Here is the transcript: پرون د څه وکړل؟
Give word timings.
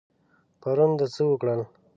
پرون 0.61 0.91
د 0.99 1.01
څه 1.13 1.21
وکړل؟ 1.29 1.61